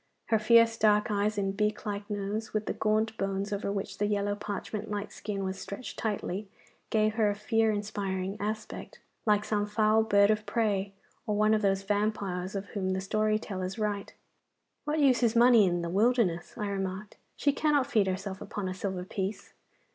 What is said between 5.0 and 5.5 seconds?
skin